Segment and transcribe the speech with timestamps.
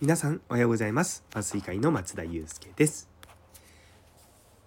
[0.00, 1.24] 皆さんおはようございます。
[1.32, 3.08] 麻酔会の松田祐介です。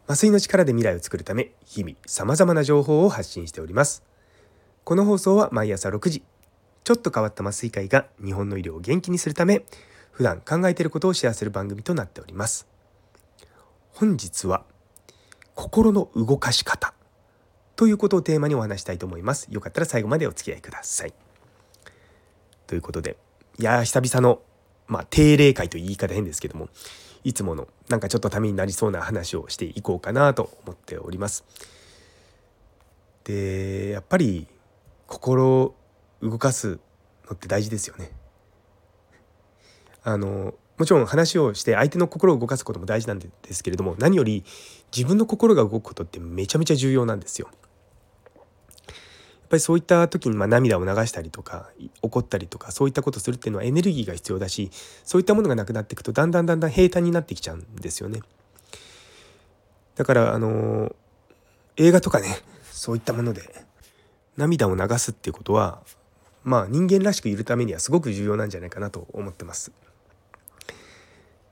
[0.06, 4.04] 麻酔の力で未来を作るため日々様々な情報を発信しております。
[4.84, 6.24] この放送は毎朝6時
[6.84, 9.64] ちょっと変わった麻酔会が日本の医療を元気にするため
[10.12, 12.68] 普段考えていることをシェアする番組となっております。
[13.94, 14.66] 本日は
[15.56, 16.94] 心の動かし方
[17.78, 19.48] ということをテーマにお話したいと思います。
[19.50, 21.14] よかったら最後までお付き合いください。
[22.68, 23.16] ということで
[23.60, 24.42] いやー久々の
[24.92, 26.68] まあ定例会という言い方変ですけども
[27.24, 31.46] いつものなんかちょっとためになりそうな話をしていこうかなと思っております
[33.24, 34.48] でやっぱり
[35.08, 35.76] 心を
[36.22, 36.80] 動かす
[37.30, 38.12] のって大事ですよね
[40.04, 44.44] あのもちろん話をして相手の心を動かすことも大事なんですけれども何より
[44.96, 47.50] 自分の心が動くことってめちゃめちゃ重要なんですよ。
[49.52, 51.70] ぱりそういった時にま涙を流したりとか
[52.02, 54.72] 怒ったりとかそういったことするっていうのはエネルギーが必要だし
[55.04, 58.22] そういったものがなくなっていくとだんだんだんだん平坦になってきちゃうんですよね。
[59.96, 60.96] だからあの
[61.76, 62.28] 映画とかね
[62.72, 63.66] そういったもので
[64.38, 65.82] 涙を流すっていうことは
[66.46, 69.74] まあ人間らしくいるためにはすごく重要なんじゃないかなと思ってます。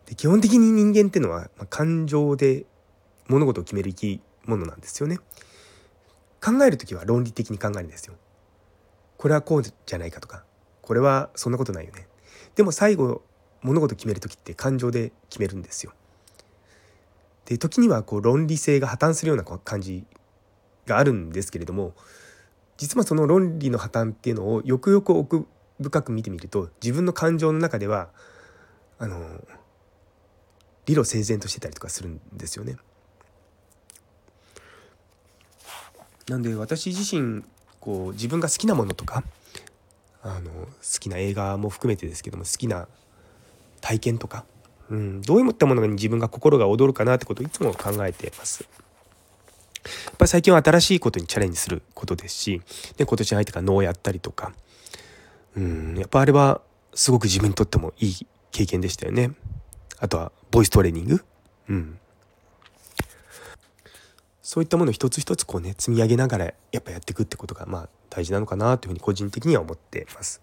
[0.05, 2.65] で基本的に人間っていうのは、ま、感情で
[3.27, 5.19] 物事を決める生き物なんですよね。
[6.41, 8.15] 考える時は論理的に考えるんですよ。
[9.17, 10.43] これはこうじゃないかとか
[10.81, 12.07] これはそんなことないよね。
[12.55, 13.21] でも最後
[13.61, 15.93] 物事決める時って感情で決めるんですよ。
[17.45, 20.05] で時にはこう論理性が破綻するような感じ
[20.85, 21.93] があるんですけれども
[22.77, 25.47] 実はその論理の破綻っていうのをよくよく奥
[25.79, 28.09] 深く見てみると自分の感情の中では
[28.99, 29.43] あの
[30.85, 32.77] 理路整然としてたりとかするんですよね。
[36.29, 37.43] なんで私自身
[37.79, 39.23] こう自分が好きなものとか
[40.21, 42.87] あの好きな映画も含めてですけども好きな
[43.81, 44.45] 体験とか、
[44.89, 48.67] うん、どういったものに自分が心が躍るかなってことをいつも考えてます。
[49.85, 52.61] やっぱり最近は新しいことにチャレンジすることですし
[52.97, 54.51] で今年入ってから能をやったりとか、
[55.55, 56.61] うん、やっぱあれは
[56.93, 59.31] すごく自分にとってもいい経験でしたよね。
[59.99, 61.23] あとはボイストレーニング、
[61.69, 61.99] うん、
[64.49, 70.41] そういったものを一つ一つこうね積み上げながらやっぱやっていくってことがまあ大事なのかなというふうに個人的には思ってます。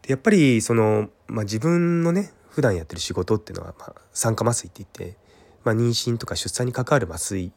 [0.00, 5.18] でやっぱりその、まあ、自分のね普段やってる仕事っていうのは、まあ、酸化麻酔って言って、
[5.62, 7.50] まあ、妊娠とか出産に関わる麻酔っ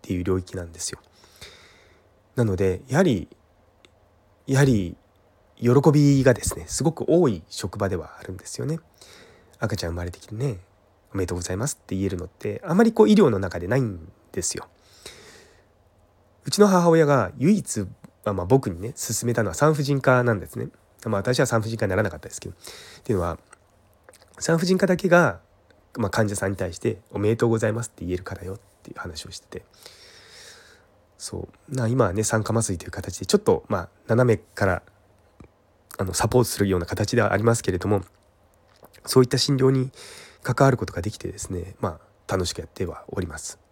[0.00, 1.00] ていう領域なんですよ。
[2.34, 3.28] なのでやはり
[4.46, 4.96] やはり
[5.60, 8.78] 喜びがですねすごく多い職場ではあるんですよね。
[9.58, 10.60] 赤ちゃん生まれてきてね
[11.12, 14.00] おめでとうございますって言えるのってあまりこう医療の中でないん
[14.36, 14.68] ですよ。
[16.44, 17.86] うちの母親が唯一、ま
[18.26, 20.68] あ、ま僕にね勧めたのは産婦人科なんですね。
[21.04, 22.54] まあ私は産婦人科にならなかったですけど。
[22.54, 23.38] っていうのは
[24.38, 25.40] 産婦人科だけが、
[25.96, 29.64] まあ、患者さんに対して「おめでとうございます」って言えるからよっていう話をしてて。
[31.18, 34.82] そうな今はね酸化麻酔という形でちょっとまあ斜めから
[35.98, 38.02] あのサポートするような形ではありますけれども
[39.06, 39.90] そういった診療に
[40.42, 41.98] 関わることができてですねま
[42.28, 43.65] あ楽しくやってはおります。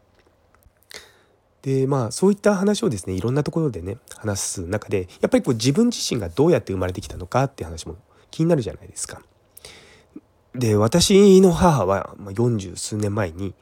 [1.64, 7.97] でまあそういった話をですねいろんなところでね話す中でやっぱりこう自分自身がどうやって生まれてきたのかって話も
[8.30, 9.22] 気になるじゃないですか。
[10.54, 13.54] で私の母は40数年前に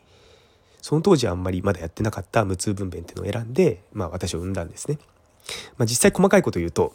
[0.83, 4.99] その当時あんまりまだやってなかった無痛分娩っていうのを選んで、まあ、私を産んだんですね。
[5.79, 6.93] まあ、実際細かいこと言うと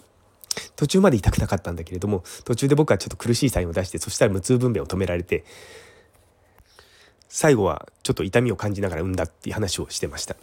[0.76, 5.46] 途中まで痛くなかったんだけれども途中で僕はちょっと苦しいサインを出してそしたら無痛分娩を止められて
[7.30, 10.36] 最後はちょっと痛みを感じながら産んだっていう話をしてました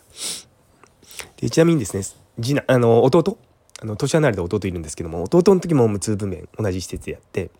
[1.36, 2.02] でちなみにですね
[2.40, 3.38] 次男あの弟？
[3.82, 7.50] あの年離れで弟いるんですけども弟の時も無痛分娩同じ施設でやって。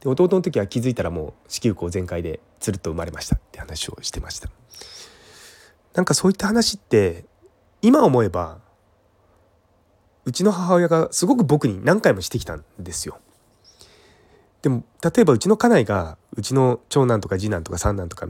[0.00, 3.36] で弟の時は気づいたらもう子宮口全開でつるっと生まれました。
[3.36, 4.48] って話をしてました。
[5.92, 7.26] なんかそういった話って
[7.82, 8.58] 今思えば
[10.24, 13.18] うちの母親がすごく僕に何回もしてきたんですよ。
[14.62, 18.26] でも例えばうちの家内がうちの長男とか次男とか三男とか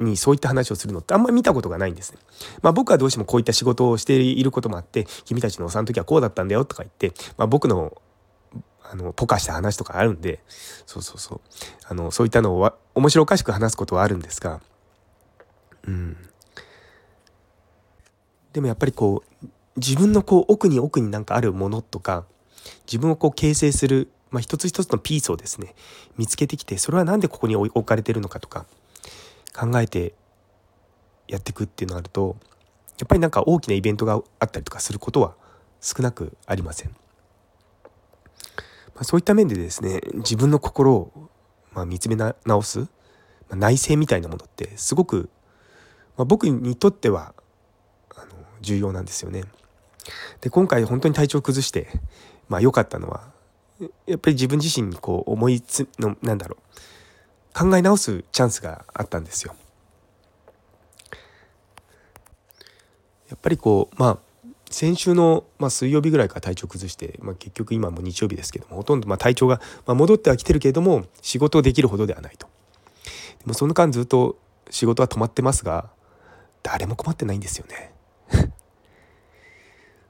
[0.00, 2.18] にそういった話をするのってあんまり見たことがないんですね。
[2.62, 8.00] まあ僕はどうしてもこういった仕事をしていることもあって君たちのお産の時はこうだったんだよとか言って、まあ、僕の
[8.90, 11.40] あのポカした話とかあるんでそうそうそう
[11.88, 14.60] あのそういったのを面白おかしく話すことはあるんですが
[15.86, 16.16] うん
[18.52, 19.46] でもやっぱりこう
[19.76, 22.24] 自分のこう奥に奥になんかあるものとか
[22.86, 25.74] 自分をこう形成する、まあ、一つ一つのピースをですね
[26.16, 28.66] 見つけてきてそれは何でここに置かれてるのかとか
[29.56, 30.14] 考えて
[31.28, 32.36] やっていくっていうのがあると
[32.98, 35.34] やっぱりなんか大きなイベントがあったりとかすることは
[35.80, 36.90] 少なくありません。
[38.94, 41.30] まあ、そういった面でですね自分の心を
[41.72, 42.86] ま見つめ直す、ま
[43.50, 45.28] あ、内省みたいなものってすごく、
[46.16, 47.34] まあ、僕にとっては
[48.16, 48.32] あの
[48.62, 49.44] 重要なんですよね。
[50.40, 51.88] で今回本当に体調を崩して
[52.48, 53.24] まあ良かったのは
[54.06, 56.76] やっぱり自分自身にこう思いつのなんだろう
[57.56, 59.54] 考え直すチャンスがあったんですよ。
[63.30, 64.18] やっぱりこうまあ
[64.70, 72.46] 先週の、まあ、水曜日ぐらいから体調崩して、まあ、結局今も日曜日ですけどもほとんどまあ体調が、まあ、戻ってはきてるけれども仕事をできるほどではないと。
[73.38, 74.36] でもその間ずっと
[74.68, 75.88] 仕事は止まってますが
[76.62, 77.94] 誰も困ってないんですよね。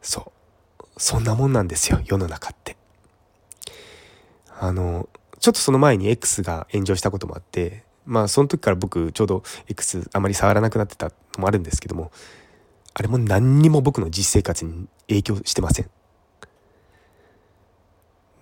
[0.03, 0.33] そ
[0.81, 2.77] うそんなもんなんですよ世の中って。
[4.59, 5.09] あの
[5.47, 12.11] ちょっとその前に X が炎上したこともあってまあその時から僕ちょうど X あまり触らなくなってたのもあるんですけども
[12.95, 15.85] あれも何にも僕の実生活に影響してませ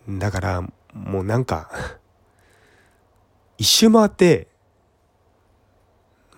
[0.09, 0.19] ん。
[0.19, 0.63] だから
[0.95, 1.71] もうなんか
[3.59, 4.49] 一周回って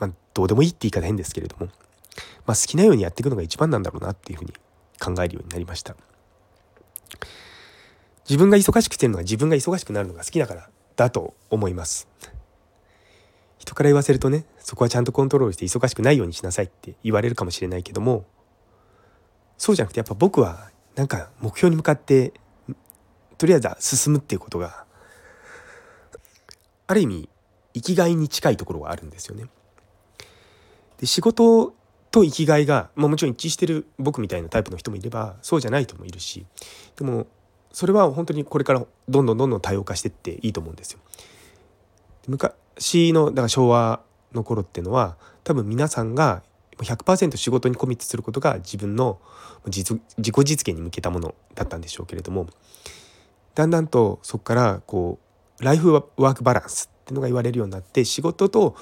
[0.01, 1.67] まあどうでもいいって言い方変ですけれども、
[2.45, 4.53] まあ、好きなようにやっていくのが一番なんだろうなっていうふうに
[4.99, 5.95] 考えるようになりました。
[8.29, 12.09] 自分が忙しくしてるのは自分が忙しくなるのが好きだからだと思います。
[13.59, 18.25] 人から言わせるとねそこはちゃんとコントロールして忙しくないようにしなさいって言われるかもしれないけども
[19.59, 22.33] そうじゃなくてやっぱ僕はなんか目標に向かって
[23.39, 24.85] とりあえず進むっていうことが
[26.87, 27.29] ある意味
[27.75, 29.47] 生きがいに近いところがあるんですよね。
[30.99, 31.75] で仕事
[32.11, 36.47] と生きがいが、まあ、もちろん一致してる僕みたいなタイプの人もいればそうじゃない人もいるし
[36.97, 37.27] でも
[37.77, 40.99] それは本当にこれからどんどんどんどん多様化してっていいと思うんですよ。
[42.27, 44.01] 昔のだから昭和
[44.33, 46.43] の頃っていうのは多分皆さんが
[46.79, 49.21] 100%仕事にコミットすることが自分の
[49.67, 52.47] 自己実現に向けたものだったんでしょうけれども
[53.55, 55.19] だんだんとそこからこ
[55.61, 58.75] うライフワークバランスっていうのが言われるようになって仕事と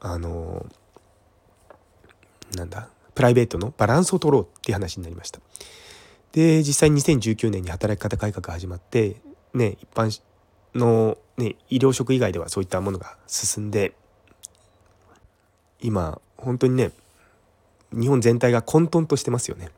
[0.00, 0.64] あの
[2.56, 5.40] なんだプライベートのバランスを取ろうっていう話になりました。
[6.32, 9.16] で実際2019年に働き方改革が始まって
[9.54, 10.20] ね一般
[10.74, 13.94] の、ね、医療職以外ではそういったものが進んで
[15.80, 16.92] 今本当にね
[17.92, 19.70] 日本全体が混沌としてますよね。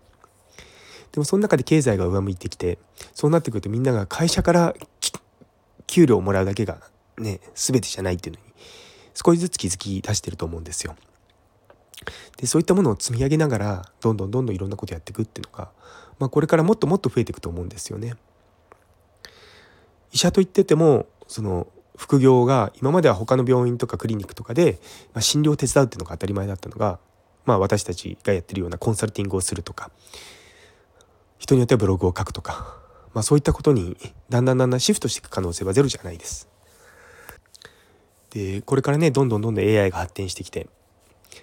[1.12, 2.78] でもその中で経済が上向いてきて
[3.14, 4.74] そうなってくるとみんなが会社から
[5.86, 6.80] 給料をもらうだけが
[7.18, 8.52] ね全てじゃないっていうのに
[9.14, 10.96] 少しずつ気づき出してると思うんですよ。
[12.38, 15.70] でそういったものを積み上げながらどんどんどんどんいろんなことやっていくっていうのが、
[16.20, 18.14] まあ、これからもっともっと増えていくと思うんですよね。
[20.12, 24.78] 医者と言っててもその副業が今までは他の病院とかクリニックとかで、
[25.14, 26.98] まあ、診療を手伝うっていうのが当たり前だったのが、
[27.44, 29.90] まあ、私たちがやってるようなコンサルティングをするとか
[31.38, 32.76] 人によってはブログを書くとか、
[33.14, 33.96] まあ、そういったことに
[34.28, 36.48] だんだんだんだんシフトしていく可能性はゼロじゃないです。
[38.30, 40.68] でこれからねどんどんどんどん AI が発展してきて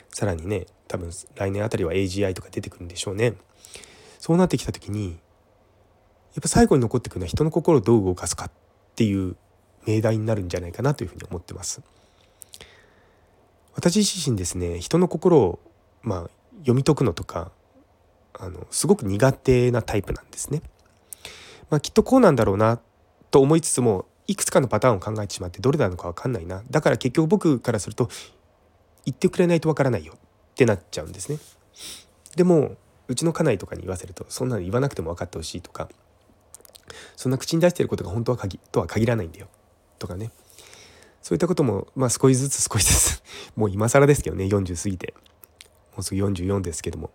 [0.10, 3.34] さらにね多分来年あたりは AGI とか出てくるんでしょうね。
[4.20, 5.20] そうなってきた時に
[6.38, 8.52] やっぱ最後に残ってくるのは人の心をどう動かすかっ
[8.96, 9.36] ていう
[9.86, 11.82] 命題になるんじゃないかなというふうに思ってます。
[13.74, 15.60] 私自身ですね人の心を
[16.02, 16.30] まあ
[16.60, 17.52] 読み解くのとか
[18.34, 20.62] あのすごく苦手なタイプなんですね。
[21.70, 22.80] まあ、きっとこうなんだろうな
[23.30, 28.10] と思いつつもいくつかのパターンを考えてしまってどれなのか分かんないなだから結局僕からすると
[29.06, 30.20] 言ってくれないと分からないよっ
[30.56, 31.40] てなっちゃうんですね。
[32.36, 32.76] でも
[33.08, 35.90] うちの家内とかに言わせるとそんなの言わなくても分かってほしいとか
[37.16, 39.48] そんな口に出してることが本当は限とは限らないんだよ
[40.00, 40.32] とかね。
[41.22, 43.24] そういったことも、まあ、少しずつ少しずつ
[43.58, 45.14] もう今更ですけどね40過ぎて。
[45.94, 47.10] もうすぐ44ですけども。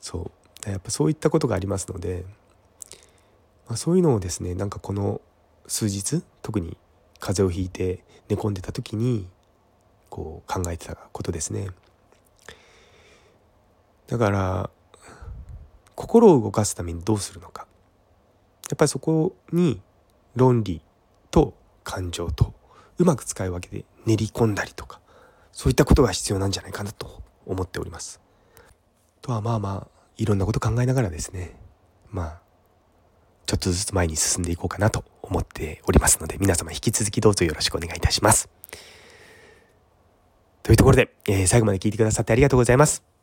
[0.00, 0.30] そ
[0.66, 0.70] う。
[0.70, 2.24] やっぱそういったことがありますので、
[3.66, 5.20] まあ、そういうのをですねなんかこの
[5.66, 6.76] 数日特に
[7.18, 9.28] 風邪をひいて寝込んでた時に
[10.08, 11.68] こう考えてたことですね。
[14.06, 14.70] だから
[16.06, 17.66] 心を動かすためにどうするのか
[18.70, 19.80] やっぱりそこに
[20.36, 20.80] 論理
[21.32, 22.54] と感情と
[22.98, 25.00] うまく使い分けて練り込んだりとか
[25.50, 28.20] そういったことが必要なんじゃないかなと思っております。
[29.20, 31.56] とはまあまあいろんなこと考えながらですね
[32.10, 32.40] まあ
[33.46, 38.48] ちょっとずつ前に進んでいこうかなと思っておりますので皆様引き続きどうぞよろしくお願いいたします。
[40.62, 43.15] というところで、えー、最後まで聞いてくださってありがとうございます。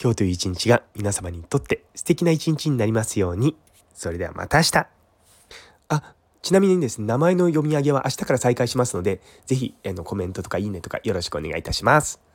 [0.00, 3.56] 今日という一日が皆様にとって素敵な一日になりますように。
[3.94, 4.86] それではまた明日。
[5.88, 12.27] あ、ちなみにですね、名前の読み上げは明日から再開しますので、ぜひ、あの、コメントとかいいねとかよろしくお願いいたします。